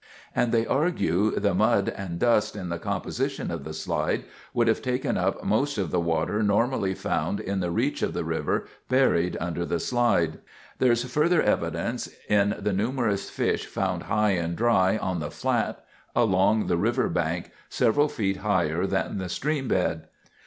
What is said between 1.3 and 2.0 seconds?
the mud